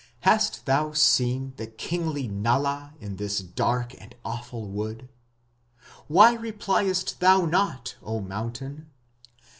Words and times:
Hast 0.21 0.65
thou 0.65 0.93
seen 0.93 1.53
the 1.57 1.67
kingly 1.67 2.27
Nala 2.27 2.95
in 2.99 3.17
this 3.17 3.37
dark 3.37 3.93
and 4.01 4.15
awful 4.25 4.65
wood.... 4.67 5.07
Why 6.07 6.35
repliest 6.35 7.19
thou 7.19 7.45
not, 7.45 7.97
O 8.01 8.19
Mountain?" 8.19 8.89